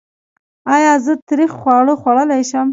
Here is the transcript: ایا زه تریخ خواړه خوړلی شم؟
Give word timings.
ایا 0.75 0.93
زه 1.05 1.13
تریخ 1.27 1.51
خواړه 1.59 1.93
خوړلی 2.01 2.41
شم؟ 2.49 2.67